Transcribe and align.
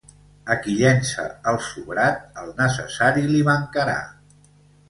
A 0.53 0.55
qui 0.61 0.71
llença 0.77 1.25
el 1.51 1.59
sobrat, 1.67 2.25
el 2.45 2.51
necessari 2.65 3.27
li 3.35 3.47
mancarà. 3.51 3.99